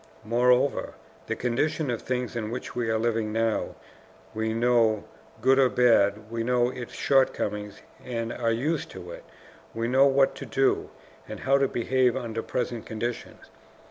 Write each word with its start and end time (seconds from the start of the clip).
Moreover, 0.25 0.95
the 1.27 1.35
condition 1.35 1.91
of 1.91 2.01
things 2.01 2.35
in 2.35 2.49
which 2.49 2.75
we 2.75 2.89
are 2.89 2.97
living 2.97 3.31
now, 3.31 3.75
we 4.33 4.51
know, 4.51 5.03
good 5.41 5.59
or 5.59 5.69
bad; 5.69 6.31
we 6.31 6.43
know 6.43 6.71
its 6.71 6.93
shortcomings 6.95 7.83
and 8.03 8.33
are 8.33 8.51
used 8.51 8.89
to 8.89 9.11
it, 9.11 9.23
we 9.75 9.87
know 9.87 10.07
what 10.07 10.33
to 10.37 10.45
do, 10.47 10.89
and 11.27 11.41
how 11.41 11.59
to 11.59 11.67
behave 11.67 12.17
under 12.17 12.41
present 12.41 12.83
conditions. 12.87 13.51